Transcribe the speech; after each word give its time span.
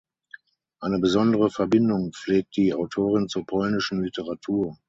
Eine 0.81 0.97
besondere 0.97 1.51
Verbindung 1.51 2.11
pflegt 2.11 2.57
die 2.57 2.73
Autorin 2.73 3.27
zur 3.27 3.45
polnischen 3.45 4.01
Literatur. 4.01 4.75